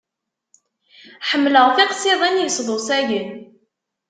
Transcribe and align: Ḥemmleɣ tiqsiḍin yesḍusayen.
Ḥemmleɣ 1.29 1.67
tiqsiḍin 1.75 2.41
yesḍusayen. 2.41 3.29